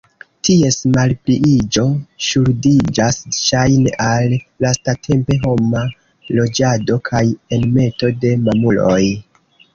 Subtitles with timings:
[0.47, 1.83] Ties malpliiĝo
[2.27, 4.33] ŝuldiĝas ŝajne al
[4.65, 5.85] lastatempe homa
[6.39, 7.23] loĝado kaj
[7.61, 9.01] enmeto de mamuloj.